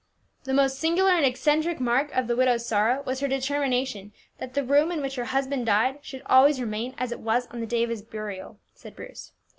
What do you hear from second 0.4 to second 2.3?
"The most singular and eccentric mark of